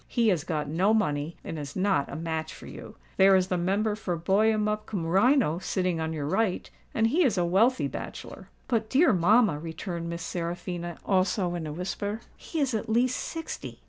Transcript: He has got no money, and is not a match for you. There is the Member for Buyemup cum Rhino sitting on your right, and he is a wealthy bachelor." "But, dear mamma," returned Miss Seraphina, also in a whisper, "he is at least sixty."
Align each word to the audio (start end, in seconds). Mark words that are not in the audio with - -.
He 0.07 0.29
has 0.29 0.43
got 0.43 0.67
no 0.67 0.95
money, 0.95 1.37
and 1.43 1.59
is 1.59 1.75
not 1.75 2.09
a 2.11 2.15
match 2.15 2.55
for 2.55 2.65
you. 2.65 2.95
There 3.17 3.35
is 3.35 3.49
the 3.49 3.57
Member 3.59 3.93
for 3.93 4.17
Buyemup 4.17 4.87
cum 4.87 5.05
Rhino 5.05 5.59
sitting 5.59 5.99
on 6.01 6.11
your 6.11 6.25
right, 6.25 6.67
and 6.91 7.05
he 7.05 7.23
is 7.23 7.37
a 7.37 7.45
wealthy 7.45 7.87
bachelor." 7.87 8.49
"But, 8.67 8.89
dear 8.89 9.13
mamma," 9.13 9.59
returned 9.59 10.09
Miss 10.09 10.23
Seraphina, 10.23 10.97
also 11.05 11.53
in 11.53 11.67
a 11.67 11.71
whisper, 11.71 12.21
"he 12.35 12.59
is 12.59 12.73
at 12.73 12.89
least 12.89 13.15
sixty." 13.17 13.79